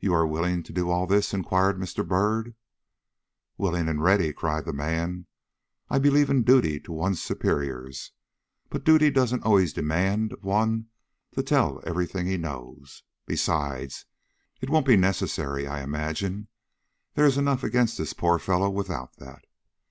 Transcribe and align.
"You 0.00 0.12
are 0.12 0.26
willing 0.26 0.62
to 0.64 0.70
do 0.70 0.90
all 0.90 1.06
this?" 1.06 1.32
inquired 1.32 1.78
Mr. 1.78 2.06
Byrd. 2.06 2.54
"Willing 3.56 3.88
and 3.88 4.02
ready," 4.02 4.34
cried 4.34 4.66
the 4.66 4.72
man. 4.74 5.24
"I 5.88 5.98
believe 5.98 6.28
in 6.28 6.42
duty 6.42 6.78
to 6.80 6.92
one's 6.92 7.22
superiors, 7.22 8.12
but 8.68 8.84
duty 8.84 9.10
doesn't 9.10 9.42
always 9.44 9.72
demand 9.72 10.34
of 10.34 10.44
one 10.44 10.88
to 11.32 11.42
tell 11.42 11.80
every 11.86 12.04
thing 12.04 12.26
he 12.26 12.36
knows. 12.36 13.02
Besides, 13.24 14.04
it 14.60 14.68
won't 14.68 14.84
be 14.84 14.98
necessary, 14.98 15.66
I 15.66 15.80
imagine. 15.82 16.48
There 17.14 17.24
is 17.24 17.38
enough 17.38 17.62
against 17.64 17.96
this 17.96 18.12
poor 18.12 18.38
fellow 18.38 18.68
without 18.68 19.16
that." 19.16 19.46